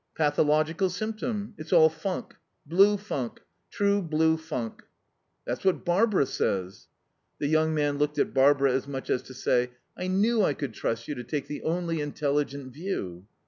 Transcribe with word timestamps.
"Pathological 0.15 0.89
symptom. 0.89 1.53
It's 1.59 1.71
all 1.71 1.87
funk. 1.87 2.35
Blue 2.65 2.97
funk. 2.97 3.39
True 3.69 4.01
blue 4.01 4.35
funk." 4.35 4.81
"That's 5.45 5.63
what 5.63 5.85
Barbara 5.85 6.25
says." 6.25 6.87
The 7.37 7.45
young 7.45 7.75
man 7.75 7.99
looked 7.99 8.17
at 8.17 8.33
Barbara 8.33 8.73
as 8.73 8.87
much 8.87 9.11
as 9.11 9.21
to 9.21 9.35
say, 9.35 9.73
"I 9.95 10.07
knew 10.07 10.41
I 10.41 10.55
could 10.55 10.73
trust 10.73 11.07
you 11.07 11.13
to 11.13 11.23
take 11.23 11.45
the 11.45 11.61
only 11.61 12.01
intelligent 12.01 12.73
view." 12.73 13.27